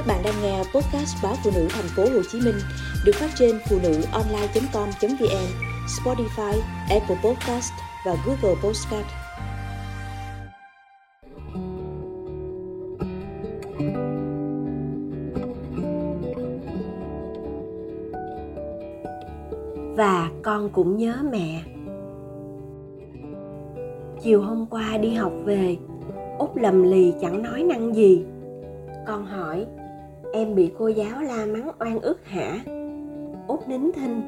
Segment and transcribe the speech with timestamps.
[0.00, 2.54] Các bạn đang nghe podcast báo phụ nữ thành phố Hồ Chí Minh
[3.04, 5.46] được phát trên phụ nữ online.com.vn,
[5.86, 7.72] Spotify, Apple Podcast
[8.06, 9.06] và Google Podcast.
[19.96, 21.62] Và con cũng nhớ mẹ.
[24.22, 25.76] Chiều hôm qua đi học về,
[26.38, 28.24] Út lầm lì chẳng nói năng gì.
[29.06, 29.66] Con hỏi,
[30.32, 32.58] em bị cô giáo la mắng oan ức hả?
[33.46, 34.22] Út nín thinh.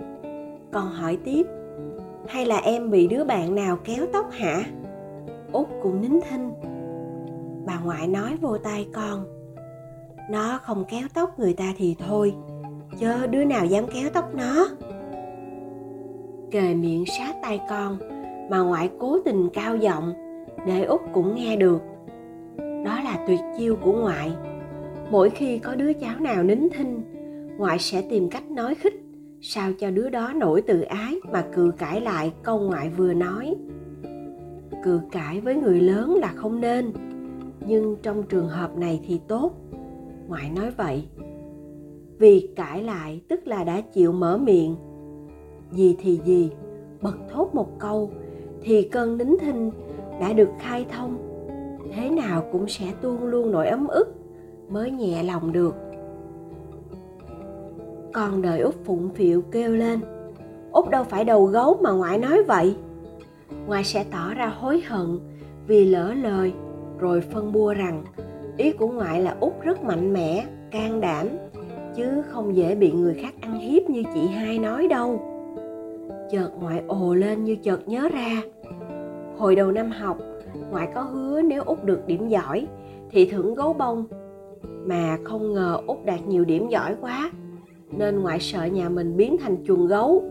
[0.73, 1.47] còn hỏi tiếp,
[2.29, 4.63] hay là em bị đứa bạn nào kéo tóc hả?
[5.53, 6.53] Út cũng nín thinh.
[7.67, 9.25] Bà ngoại nói vô tai con,
[10.31, 12.35] nó không kéo tóc người ta thì thôi,
[12.99, 14.69] chớ đứa nào dám kéo tóc nó.
[16.51, 17.99] Kề miệng sát tay con,
[18.51, 20.13] mà ngoại cố tình cao giọng
[20.67, 21.81] để út cũng nghe được
[22.85, 24.33] đó là tuyệt chiêu của ngoại
[25.13, 27.03] mỗi khi có đứa cháu nào nín thinh,
[27.59, 28.95] ngoại sẽ tìm cách nói khích,
[29.41, 33.55] sao cho đứa đó nổi tự ái mà cự cãi lại câu ngoại vừa nói.
[34.85, 36.93] Cự cãi với người lớn là không nên,
[37.67, 39.53] nhưng trong trường hợp này thì tốt.
[40.29, 41.05] Ngoại nói vậy,
[42.19, 44.77] vì cãi lại tức là đã chịu mở miệng.
[45.73, 46.51] Gì thì gì,
[47.01, 48.11] bật thốt một câu
[48.63, 49.71] thì cơn nín thinh
[50.21, 51.19] đã được khai thông.
[51.93, 54.22] Thế nào cũng sẽ tuôn luôn nỗi ấm ức
[54.69, 55.75] mới nhẹ lòng được.
[58.13, 60.01] Con đợi út phụng phịu kêu lên,
[60.73, 62.77] út đâu phải đầu gấu mà ngoại nói vậy?
[63.67, 65.19] Ngoại sẽ tỏ ra hối hận
[65.67, 66.53] vì lỡ lời,
[66.99, 68.05] rồi phân bua rằng
[68.57, 71.29] ý của ngoại là út rất mạnh mẽ, can đảm,
[71.97, 75.21] chứ không dễ bị người khác ăn hiếp như chị hai nói đâu.
[76.31, 78.43] Chợt ngoại ồ lên như chợt nhớ ra,
[79.39, 80.19] hồi đầu năm học,
[80.71, 82.67] ngoại có hứa nếu út được điểm giỏi
[83.11, 84.05] thì thưởng gấu bông
[84.65, 87.31] mà không ngờ út đạt nhiều điểm giỏi quá,
[87.91, 90.25] nên ngoại sợ nhà mình biến thành chuồng gấu.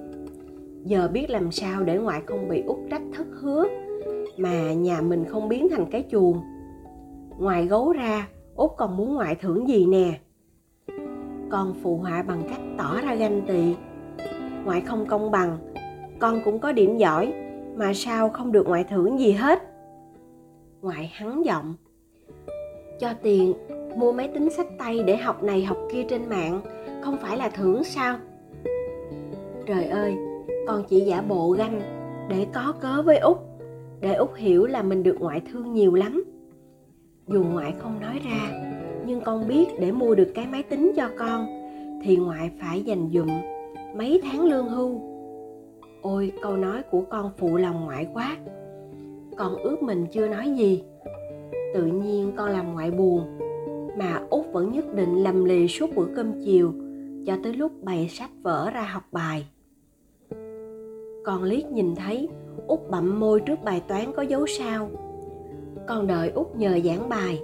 [0.83, 3.65] Giờ biết làm sao để ngoại không bị út trách thất hứa,
[4.37, 6.41] mà nhà mình không biến thành cái chuồng.
[7.39, 10.19] Ngoài gấu ra, út còn muốn ngoại thưởng gì nè?
[11.49, 13.75] Con phụ họa bằng cách tỏ ra ganh tị.
[14.65, 15.57] Ngoại không công bằng,
[16.19, 17.33] con cũng có điểm giỏi,
[17.75, 19.63] mà sao không được ngoại thưởng gì hết?
[20.81, 21.75] Ngoại hắn giọng,
[22.99, 23.53] cho tiền
[23.97, 26.61] mua máy tính sách tay để học này học kia trên mạng,
[27.01, 28.17] không phải là thưởng sao?
[29.65, 30.15] Trời ơi,
[30.67, 31.81] con chỉ giả bộ ganh,
[32.29, 33.37] để có cớ với út,
[34.01, 36.23] để út hiểu là mình được ngoại thương nhiều lắm.
[37.27, 38.71] Dù ngoại không nói ra,
[39.05, 41.47] nhưng con biết để mua được cái máy tính cho con,
[42.03, 43.29] thì ngoại phải dành dụm
[43.95, 45.01] mấy tháng lương hưu.
[46.01, 48.37] Ôi, câu nói của con phụ lòng ngoại quá.
[49.37, 50.83] Con ước mình chưa nói gì.
[51.73, 53.37] Tự nhiên con làm ngoại buồn
[53.97, 56.73] mà út vẫn nhất định lầm lì suốt bữa cơm chiều,
[57.25, 59.47] cho tới lúc bày sách vở ra học bài.
[61.25, 62.29] Con liếc nhìn thấy,
[62.67, 64.89] út bậm môi trước bài toán có dấu sao.
[65.87, 67.41] Con đợi út nhờ giảng bài,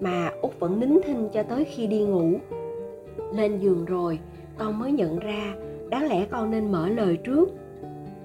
[0.00, 2.32] mà út vẫn nín thinh cho tới khi đi ngủ.
[3.34, 4.18] Lên giường rồi,
[4.58, 5.54] con mới nhận ra
[5.90, 7.48] đáng lẽ con nên mở lời trước.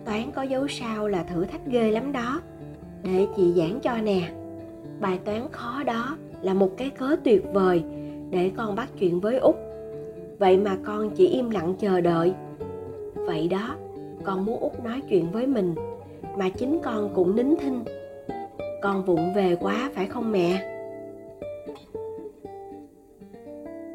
[0.05, 2.41] Toán có dấu sao là thử thách ghê lắm đó,
[3.03, 4.41] để chị giảng cho nè
[5.01, 7.84] bài toán khó đó là một cái cớ tuyệt vời
[8.29, 9.56] để con bắt chuyện với út.
[10.39, 12.34] Vậy mà con chỉ im lặng chờ đợi.
[13.16, 13.75] Vậy đó,
[14.23, 15.75] con muốn út nói chuyện với mình,
[16.38, 17.84] mà chính con cũng nín thinh.
[18.81, 20.67] Con vụng về quá, phải không mẹ?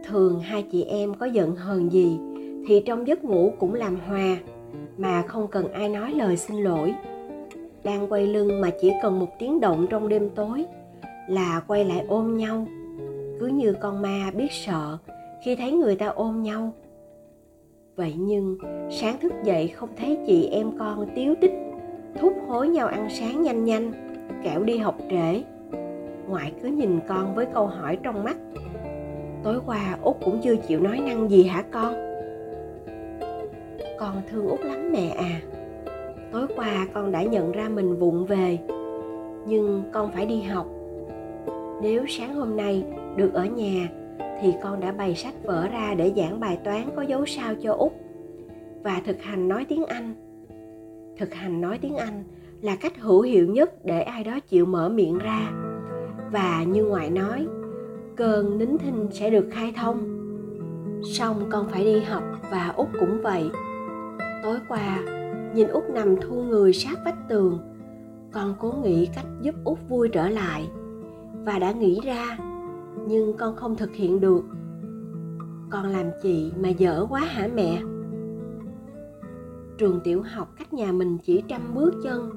[0.04, 2.18] Thường hai chị em có giận hờn gì
[2.68, 4.36] thì trong giấc ngủ cũng làm hòa,
[4.98, 6.94] mà không cần ai nói lời xin lỗi.
[7.84, 10.64] Đang quay lưng mà chỉ cần một tiếng động trong đêm tối
[11.28, 12.66] là quay lại ôm nhau.
[13.40, 14.98] Cứ như con ma biết sợ
[15.44, 16.72] khi thấy người ta ôm nhau.
[17.96, 18.58] Vậy nhưng,
[18.90, 21.54] sáng thức dậy không thấy chị em con tiếu tích,
[22.20, 23.92] thúc hối nhau ăn sáng nhanh nhanh,
[24.44, 25.42] kẻo đi học trễ.
[26.28, 28.36] Ngoại cứ nhìn con với câu hỏi trong mắt.
[29.42, 31.94] Tối qua út cũng chưa chịu nói năng gì hả con?
[33.98, 35.40] Con thương út lắm mẹ à.
[36.32, 38.58] Tối qua con đã nhận ra mình vụng về,
[39.46, 40.66] nhưng con phải đi học
[41.82, 42.84] nếu sáng hôm nay
[43.16, 43.88] được ở nhà,
[44.40, 47.72] thì con đã bày sách vở ra để giảng bài toán có dấu sao cho
[47.72, 47.92] út
[48.82, 50.14] và thực hành nói tiếng anh.
[51.18, 52.24] Thực hành nói tiếng anh
[52.60, 55.50] là cách hữu hiệu nhất để ai đó chịu mở miệng ra.
[56.32, 57.46] Và như ngoại nói,
[58.16, 59.98] cơn nín thinh sẽ được khai thông.
[61.12, 63.50] Xong con phải đi học và út cũng vậy.
[64.42, 65.02] Tối qua,
[65.54, 67.58] nhìn út nằm thu người sát vách tường,
[68.32, 70.68] con cố nghĩ cách giúp út vui trở lại
[71.46, 72.38] và đã nghĩ ra,
[73.08, 74.44] nhưng con không thực hiện được.
[75.70, 77.82] Con làm chị mà dở quá hả mẹ?
[79.78, 82.30] Trường tiểu học cách nhà mình chỉ trăm bước chân,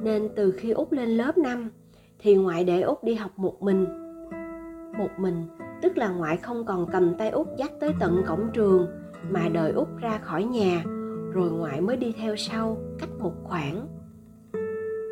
[0.00, 1.70] nên từ khi út lên lớp 5
[2.18, 3.86] thì ngoại để út đi học một mình.
[4.98, 5.46] Một mình,
[5.82, 8.86] tức là ngoại không còn cầm tay út dắt tới tận cổng trường,
[9.30, 10.84] mà đợi út ra khỏi nhà,
[11.32, 13.86] rồi ngoại mới đi theo sau cách một khoảng.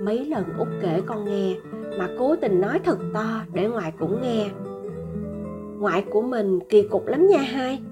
[0.05, 1.57] Mấy lần út kể con nghe
[1.99, 4.51] mà cố tình nói thật to để ngoại cũng nghe.
[5.79, 7.83] Ngoại của mình kỳ cục lắm nha hai.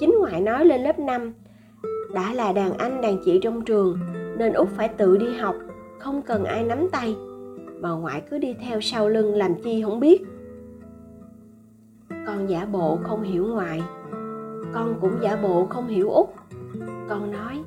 [0.00, 1.32] Chính ngoại nói lên lớp 5
[2.14, 3.98] đã là đàn anh đàn chị trong trường,
[4.38, 5.56] nên út phải tự đi học,
[5.98, 7.16] không cần ai nắm tay.
[7.80, 10.22] Mà ngoại cứ đi theo sau lưng làm chi không biết.
[12.26, 13.82] Con giả bộ không hiểu ngoại,
[14.72, 16.26] con cũng giả bộ không hiểu út.
[17.08, 17.62] Con nói,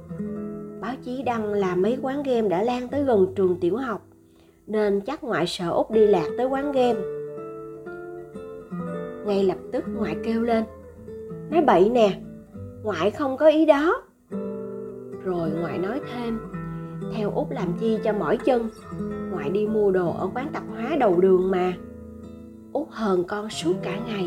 [0.81, 4.06] báo chí đăng là mấy quán game đã lan tới gần trường tiểu học
[4.67, 6.99] nên chắc ngoại sợ út đi lạc tới quán game.
[9.25, 10.63] Ngay lập tức ngoại kêu lên,
[11.51, 12.19] nói bậy nè,
[12.83, 14.03] ngoại không có ý đó.
[15.23, 16.39] Rồi ngoại nói thêm,
[17.15, 18.69] theo út làm chi cho mỏi chân,
[19.31, 21.73] ngoại đi mua đồ ở quán tạp hóa đầu đường mà.
[22.73, 24.25] Út hờn con suốt cả ngày,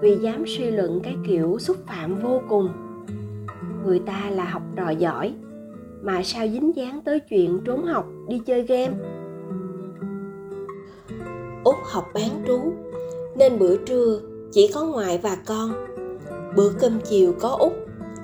[0.00, 2.68] vì dám suy luận cái kiểu xúc phạm vô cùng.
[3.84, 5.34] Người ta là học trò giỏi,
[6.02, 8.94] mà sao dính dáng tới chuyện trốn học, đi chơi game?
[11.90, 12.60] Học bán trú.
[13.36, 14.20] Nên bữa trưa
[14.52, 15.72] chỉ có ngoại và con.
[16.56, 17.72] Bữa cơm chiều có út.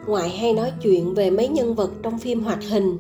[0.07, 2.99] Ngoại hay nói chuyện về mấy nhân vật trong phim hoạt hình.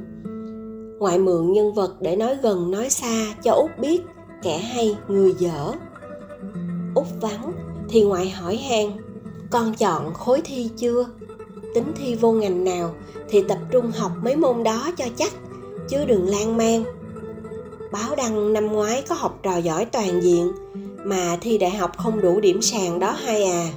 [0.98, 4.02] Ngoại mượn nhân vật để nói gần, nói xa cho út biết
[4.42, 5.72] kẻ hay, người dở.
[6.94, 7.52] Út vắng
[7.88, 8.90] thì ngoại hỏi han
[9.50, 11.06] con chọn khối thi chưa?
[11.74, 12.94] Tính thi vô ngành nào
[13.28, 15.32] thì tập trung học mấy môn đó cho chắc,
[15.88, 16.84] chứ đừng lan man
[17.92, 20.52] báo đăng năm ngoái có học trò giỏi toàn diện,
[21.04, 23.68] mà thi đại học không đủ điểm sàn đó hay à.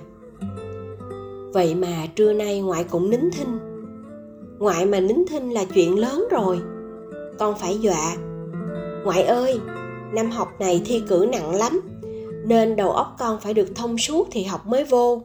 [1.53, 3.59] Vậy mà trưa nay ngoại cũng nín thinh.
[4.59, 6.59] Ngoại mà nín thinh là chuyện lớn rồi.
[7.39, 8.15] Con phải dọa.
[9.03, 9.59] Ngoại ơi,
[10.13, 11.81] năm học này thi cử nặng lắm,
[12.45, 15.21] nên đầu óc con phải được thông suốt thì học mới vô.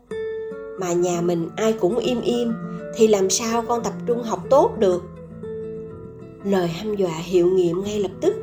[0.80, 2.52] Mà nhà mình ai cũng im im,
[2.96, 5.02] thì làm sao con tập trung học tốt được?
[6.44, 8.34] Lời hăm dọa hiệu nghiệm ngay lập tức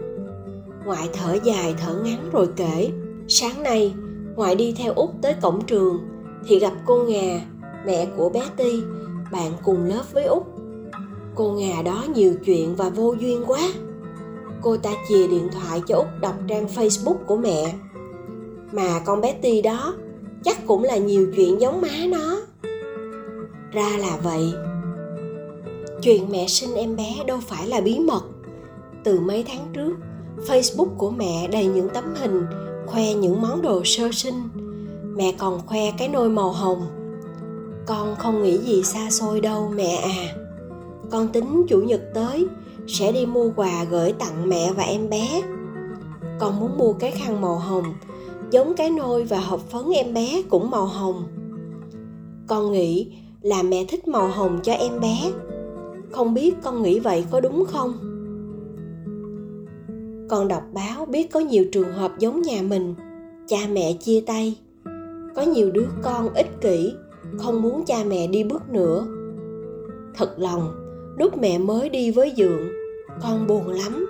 [0.86, 2.92] ngoại thở dài thở ngắn rồi kể,
[3.28, 3.94] sáng nay,
[4.36, 6.00] ngoại đi theo út tới cổng trường,
[6.48, 7.42] thì gặp cô ngà,
[7.86, 8.82] mẹ của bé ti,
[9.32, 10.44] bạn cùng lớp với út.
[11.36, 13.62] Cô ngà đó nhiều chuyện và vô duyên quá.
[14.62, 17.74] Cô ta chìa điện thoại cho út đọc trang facebook của mẹ.
[18.72, 19.96] Mà con bé ti đó,
[20.44, 22.38] chắc cũng là nhiều chuyện giống má nó.
[23.72, 24.54] Ra là vậy.
[26.02, 28.24] Chuyện mẹ sinh em bé đâu phải là bí mật.
[29.04, 29.94] Từ mấy tháng trước
[30.48, 32.46] facebook của mẹ đầy những tấm hình,
[32.86, 34.50] khoe những món đồ sơ sinh.
[35.16, 36.86] Mẹ còn khoe cái nôi màu hồng.
[37.86, 40.36] Con không nghĩ gì xa xôi đâu, mẹ à.
[41.10, 42.48] Con tính chủ nhật tới,
[42.88, 45.42] sẽ đi mua quà gửi tặng mẹ và em bé.
[46.40, 47.94] Con muốn mua cái khăn màu hồng,
[48.52, 51.24] giống cái nôi và hộp phấn em bé cũng màu hồng.
[52.48, 53.12] Con nghĩ
[53.42, 55.32] là mẹ thích màu hồng cho em bé.
[56.12, 58.11] Không biết con nghĩ vậy có đúng không?
[60.32, 62.96] Con đọc báo biết có nhiều trường hợp giống nhà mình.
[63.48, 64.58] Cha mẹ chia tay.
[65.36, 66.94] Có nhiều đứa con ích kỷ,
[67.38, 69.08] không muốn cha mẹ đi bước nữa.
[70.16, 70.74] Thật lòng,
[71.18, 72.70] lúc mẹ mới đi với dượng,
[73.22, 74.08] con buồn lắm.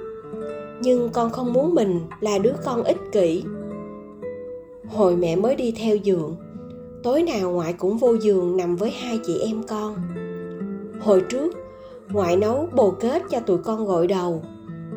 [0.81, 3.43] Nhưng con không muốn mình là đứa con ích kỷ.
[4.87, 6.35] Hồi mẹ mới đi theo dượng,
[7.03, 9.95] tối nào ngoại cũng vô giường nằm với hai chị em con.
[11.01, 11.55] Hồi trước,
[12.09, 14.43] ngoại nấu bồ kết cho tụi con gội đầu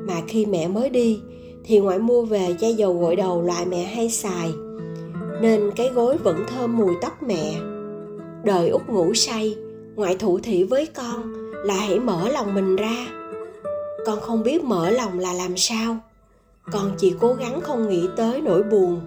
[0.07, 1.21] mà khi mẹ mới đi,
[1.65, 4.53] thì ngoại mua về chai dầu gội đầu loại mẹ hay xài.
[5.41, 7.55] Nên cái gối vẫn thơm mùi tóc mẹ.
[8.45, 9.57] Đợi út ngủ say,
[9.97, 11.33] ngoại thủ thị với con
[11.65, 13.07] là hãy mở lòng mình ra.
[14.07, 15.97] Con không biết mở lòng là làm sao.
[16.73, 19.01] Con chỉ cố gắng không nghĩ tới nỗi buồn.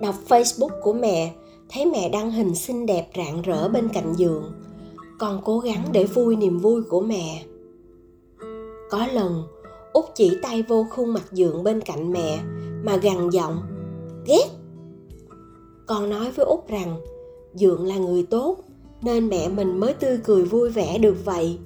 [0.00, 1.32] Đọc facebook của mẹ,
[1.68, 4.52] thấy mẹ đăng hình xinh đẹp rạng rỡ bên cạnh giường.
[5.18, 7.44] Con cố gắng để vui niềm vui của mẹ.
[8.90, 9.42] Có lần
[9.92, 12.38] út chỉ tay vô khuôn mặt Dượng bên cạnh mẹ,
[12.84, 13.62] mà gằn giọng,
[14.26, 14.46] ghét.
[15.86, 17.00] Con nói với út rằng,
[17.54, 18.58] dượng là người tốt,
[19.02, 21.58] nên mẹ mình mới tươi cười vui vẻ được vậy.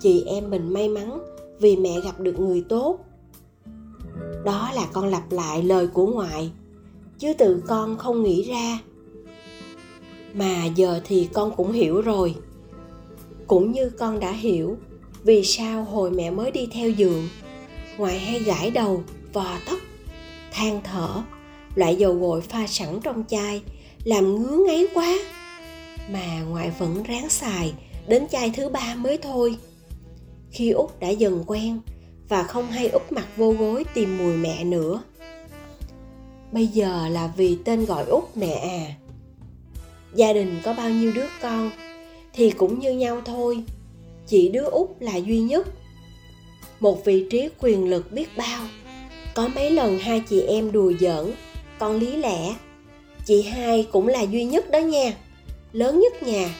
[0.00, 1.18] Chị em mình may mắn
[1.60, 2.98] vì mẹ gặp được người tốt.
[4.44, 6.50] Đó là con lặp lại lời của ngoại,
[7.18, 8.78] chứ tự con không nghĩ ra.
[10.34, 12.34] Mà giờ thì con cũng hiểu rồi.
[13.46, 14.76] Cũng như con đã hiểu
[15.24, 17.28] vì sao hồi mẹ mới đi theo giường.
[17.98, 19.02] Ngoại hay gãi đầu,
[19.32, 19.78] vò tóc,
[20.52, 21.22] than thở,
[21.74, 23.62] loại dầu gội pha sẵn trong chai,
[24.04, 25.18] làm ngứa ngáy quá.
[26.10, 27.74] Mà ngoại vẫn ráng xài,
[28.08, 29.56] đến chai thứ ba mới thôi.
[30.50, 31.80] Khi út đã dần quen
[32.28, 35.02] và không hay úp mặt vô gối tìm mùi mẹ nữa.
[36.52, 38.94] Bây giờ là vì tên gọi út mẹ à.
[40.14, 41.70] Gia đình có bao nhiêu đứa con
[42.32, 43.64] thì cũng như nhau thôi
[44.26, 45.66] chỉ đứa út là duy nhất.
[46.80, 48.66] Một vị trí quyền lực biết bao.
[49.34, 51.32] Có mấy lần hai chị em đùa giỡn
[51.78, 52.54] con lý lẽ.
[53.26, 55.12] Chị hai cũng là duy nhất đó nha.
[55.72, 56.54] Lớn nhất nhà,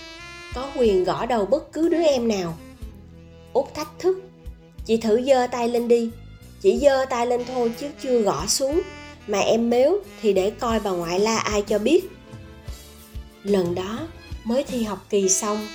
[0.55, 2.59] có quyền gõ đầu bất cứ đứa em nào.
[3.53, 4.23] Út thách thức,
[4.87, 6.11] chị thử giơ tay lên đi.
[6.61, 8.81] Chỉ giơ tay lên thôi chứ chưa gõ xuống.
[9.27, 12.05] Mà em mếu thì để coi bà ngoại la ai cho biết.
[13.43, 14.01] Lần đó
[14.45, 15.67] mới thi học kỳ xong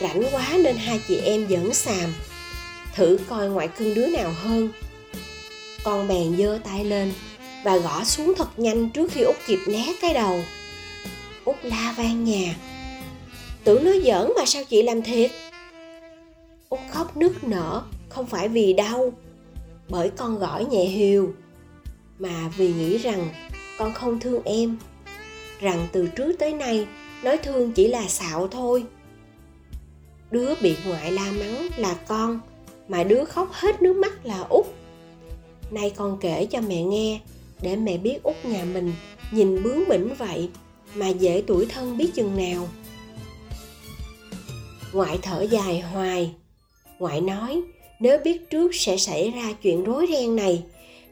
[0.00, 2.14] rảnh quá nên hai chị em giỡn xàm.
[2.94, 4.68] Thử coi ngoại cưng đứa nào hơn.
[5.84, 7.12] Con bèn giơ tay lên
[7.64, 10.40] và gõ xuống thật nhanh trước khi út kịp né cái đầu.
[11.44, 12.56] Út la vang nhà.
[13.64, 15.30] Tưởng nó giỡn mà sao chị làm thiệt?
[16.68, 19.12] Út khóc nức nở, không phải vì đau,
[19.88, 21.32] bởi con gõ nhẹ hiều
[22.18, 23.28] mà vì nghĩ rằng
[23.78, 24.78] con không thương em.
[25.60, 26.86] Rằng từ trước tới nay,
[27.22, 28.84] nói thương chỉ là xạo thôi
[30.30, 32.40] đứa bị ngoại la mắng là con,
[32.88, 34.66] mà đứa khóc hết nước mắt là út.
[35.70, 37.20] Nay con kể cho mẹ nghe,
[37.62, 38.92] để mẹ biết út nhà mình
[39.30, 40.48] nhìn bướng bỉnh vậy,
[40.94, 42.68] mà dễ tuổi thân biết chừng nào.
[44.92, 46.30] Ngoại thở dài hoài.
[46.98, 47.62] Ngoại nói,
[48.00, 50.62] nếu biết trước sẽ xảy ra chuyện rối ren này,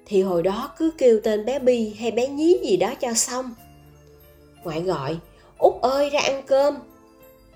[0.07, 3.55] thì hồi đó cứ kêu tên bé bi hay bé nhí gì đó cho xong.
[4.65, 5.17] Ngoại gọi,
[5.59, 6.75] út ơi, ra ăn cơm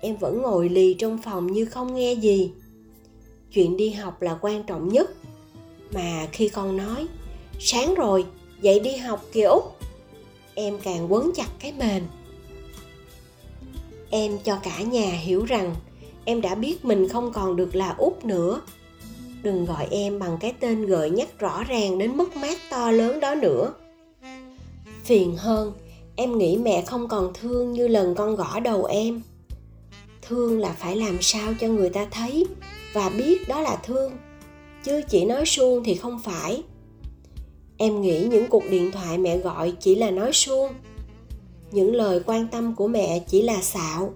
[0.01, 2.51] em vẫn ngồi lì trong phòng như không nghe gì.
[3.53, 5.11] Chuyện đi học là quan trọng nhất.
[5.93, 7.07] Mà khi con nói,
[7.59, 8.25] sáng rồi,
[8.61, 9.63] dậy đi học kìa út,
[10.55, 12.03] em càng quấn chặt cái mền.
[14.09, 15.75] Em cho cả nhà hiểu rằng
[16.25, 18.61] em đã biết mình không còn được là út nữa.
[19.43, 23.19] Đừng gọi em bằng cái tên gợi nhắc rõ ràng đến mất mát to lớn
[23.19, 23.73] đó nữa.
[25.03, 25.73] Phiền hơn,
[26.15, 29.21] em nghĩ mẹ không còn thương như lần con gõ đầu em
[30.29, 32.45] thương là phải làm sao cho người ta thấy
[32.93, 34.11] và biết đó là thương,
[34.83, 36.63] chứ chỉ nói suông thì không phải.
[37.77, 40.73] Em nghĩ những cuộc điện thoại mẹ gọi chỉ là nói suông,
[41.71, 44.13] những lời quan tâm của mẹ chỉ là xạo.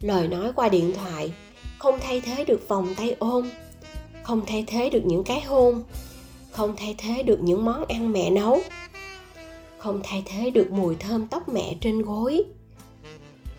[0.00, 1.32] Lời nói qua điện thoại
[1.78, 3.50] không thay thế được vòng tay ôm,
[4.22, 5.82] không thay thế được những cái hôn,
[6.50, 8.60] không thay thế được những món ăn mẹ nấu,
[9.78, 12.44] không thay thế được mùi thơm tóc mẹ trên gối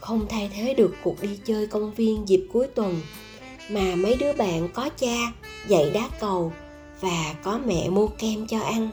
[0.08, 3.02] không thay thế được cuộc đi chơi công viên dịp cuối tuần,
[3.70, 5.34] mà mấy đứa bạn có cha
[5.68, 6.54] dạy đá cầu
[7.02, 8.90] và có mẹ mua kem cho ăn.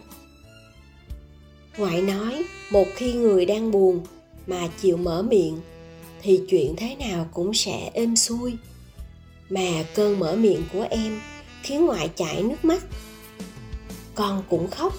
[1.79, 4.01] Ngoại nói, một khi người đang buồn
[4.47, 5.59] mà chịu mở miệng,
[6.23, 8.53] thì chuyện thế nào cũng sẽ êm xuôi.
[9.51, 11.21] Mà cơn mở miệng của em
[11.63, 12.85] khiến ngoại chảy nước mắt.
[14.15, 14.95] Con cũng khóc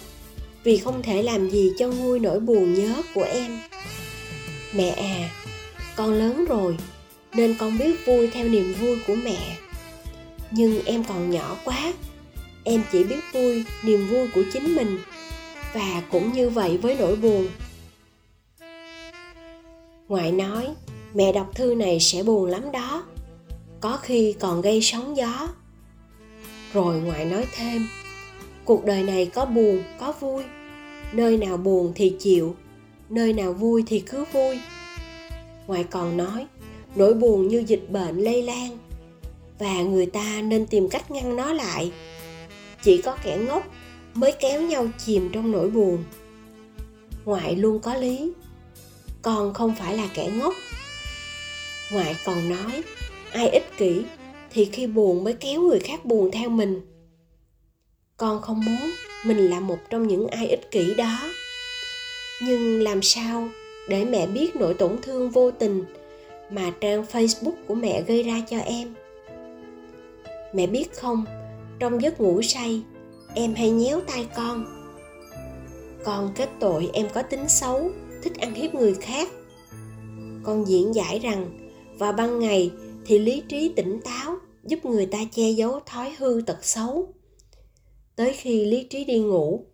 [0.63, 3.59] vì không thể làm gì cho nguôi nỗi buồn nhớ của em.
[4.73, 5.44] Mẹ à
[5.95, 6.77] con lớn rồi,
[7.33, 9.57] nên con biết vui theo niềm vui của mẹ.
[10.51, 11.93] Nhưng em còn nhỏ quá,
[12.63, 14.97] em chỉ biết vui niềm vui của chính mình,
[15.73, 17.47] và cũng như vậy với nỗi buồn.
[20.07, 20.67] Ngoại nói,
[21.13, 23.03] mẹ đọc thư này sẽ buồn lắm đó,
[23.81, 25.47] có khi còn gây sóng gió.
[26.73, 27.87] Rồi ngoại nói thêm,
[28.65, 30.43] cuộc đời này có buồn, có vui,
[31.13, 32.55] nơi nào buồn thì chịu,
[33.09, 34.59] nơi nào vui thì cứ vui
[35.67, 36.45] ngoại còn nói,
[36.95, 38.77] nỗi buồn như dịch bệnh lây lan
[39.59, 41.91] và người ta nên tìm cách ngăn nó lại.
[42.83, 43.63] Chỉ có kẻ ngốc
[44.13, 46.03] mới kéo nhau chìm trong nỗi buồn.
[47.25, 48.33] Ngoại luôn có lý
[49.25, 50.53] con không phải là kẻ ngốc.
[51.91, 52.83] Ngoại còn nói,
[53.31, 54.01] ai ích kỷ
[54.51, 56.81] thì khi buồn mới kéo người khác buồn theo mình.
[58.17, 58.91] Con không muốn
[59.25, 61.33] mình là một trong những ai ích kỷ đó.
[62.41, 63.49] Nhưng làm sao
[63.89, 65.83] để mẹ biết nỗi tổn thương vô tình
[66.49, 68.95] mà trang facebook của mẹ gây ra cho em.
[70.53, 71.25] Mẹ biết không,
[71.79, 72.81] trong giấc ngủ say,
[73.35, 74.65] em hay nhéo tay con.
[76.03, 77.89] Con kết tội em có tính xấu,
[78.23, 79.29] thích ăn hiếp người khác.
[80.43, 82.71] Con diễn giải rằng, vào ban ngày
[83.05, 87.13] thì lý trí tỉnh táo giúp người ta che giấu thói hư tật xấu.
[88.15, 89.65] Tới khi lý trí đi ngủ,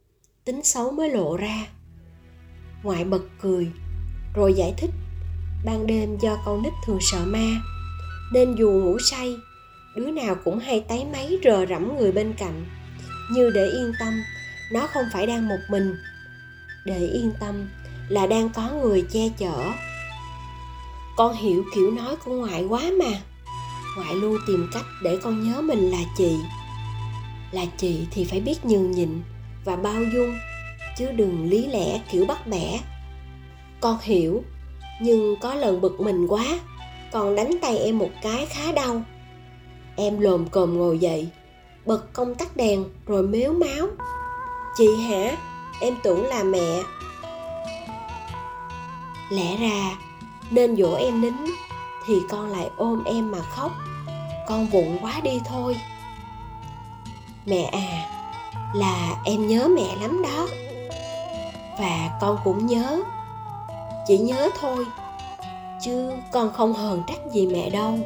[0.45, 1.67] tính xấu mới lộ ra.
[2.83, 3.67] Ngoại bật cười
[4.33, 4.91] rồi giải thích,
[5.65, 7.61] ban đêm do con nít thường sợ ma,
[8.33, 9.37] nên dù ngủ say,
[9.95, 12.65] đứa nào cũng hay tái máy rờ rẫm người bên cạnh.
[13.31, 14.23] Như để yên tâm,
[14.71, 15.95] nó không phải đang một mình.
[16.85, 17.69] Để yên tâm
[18.09, 19.71] là đang có người che chở.
[21.17, 23.19] Con hiểu kiểu nói của ngoại quá mà.
[23.97, 26.35] Ngoại luôn tìm cách để con nhớ mình là chị.
[27.51, 29.21] Là chị thì phải biết nhường nhịn
[29.65, 30.37] và bao dung,
[30.97, 32.79] chứ đừng lý lẽ kiểu bắt bẻ
[33.81, 34.43] con hiểu,
[35.01, 36.45] nhưng có lần bực mình quá
[37.11, 39.01] con đánh tay em một cái khá đau.
[39.95, 41.29] Em lồm cồm ngồi dậy,
[41.85, 43.87] bật công tắc đèn rồi mếu máu.
[44.77, 45.37] Chị hả?
[45.81, 46.83] Em tưởng là mẹ.
[49.29, 49.97] Lẽ ra,
[50.51, 51.33] nên dỗ em nín,
[52.05, 53.71] thì con lại ôm em mà khóc.
[54.47, 55.77] Con vụng quá đi thôi.
[57.45, 58.09] Mẹ à
[58.75, 60.47] là em nhớ mẹ lắm đó.
[61.79, 63.03] Và con cũng nhớ
[64.07, 64.85] chỉ nhớ thôi
[65.81, 67.99] chứ con không hờn trách gì mẹ đâu.